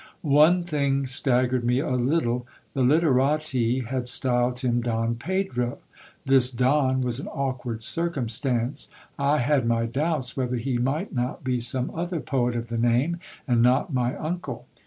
[0.23, 5.77] One thing staggered me a little; the literati had styled him Don Pedro.
[6.25, 8.87] This don was an awkward circumstance:
[9.19, 13.19] I had my doubts whether he might not be some other poet of the name,
[13.47, 14.65] and not my uncle.